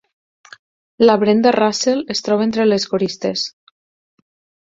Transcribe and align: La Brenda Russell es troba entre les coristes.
La 1.09 1.17
Brenda 1.23 1.51
Russell 1.55 2.01
es 2.15 2.25
troba 2.29 2.47
entre 2.47 2.65
les 2.71 2.87
coristes. 2.95 3.45